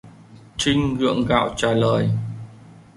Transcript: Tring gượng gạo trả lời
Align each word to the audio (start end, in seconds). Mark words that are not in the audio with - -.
Tring 0.57 0.95
gượng 0.95 1.25
gạo 1.25 1.53
trả 1.57 1.73
lời 1.73 2.09